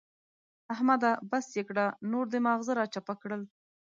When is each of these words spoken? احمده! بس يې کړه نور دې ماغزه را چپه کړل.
احمده! 0.73 1.11
بس 1.29 1.45
يې 1.57 1.63
کړه 1.69 1.85
نور 2.11 2.25
دې 2.33 2.39
ماغزه 2.45 2.73
را 2.79 2.85
چپه 2.93 3.13
کړل. 3.21 3.41